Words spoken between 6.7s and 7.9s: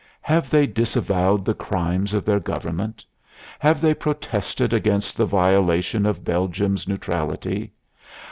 neutrality?